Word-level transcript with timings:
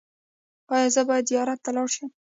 ایا 0.73 0.87
زه 0.95 1.01
باید 1.09 1.25
زیارت 1.31 1.59
ته 1.65 1.71
لاړ 1.75 1.87
شم؟ 1.95 2.09